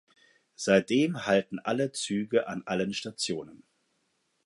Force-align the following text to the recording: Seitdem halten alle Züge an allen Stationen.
Seitdem 0.55 1.27
halten 1.27 1.59
alle 1.59 1.91
Züge 1.91 2.47
an 2.47 2.63
allen 2.65 2.91
Stationen. 2.91 3.61